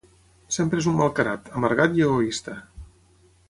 Sempre 0.55 0.79
és 0.83 0.87
un 0.91 0.97
malcarat, 1.01 1.53
amargat 1.61 1.95
i 2.01 2.05
egoista. 2.09 2.57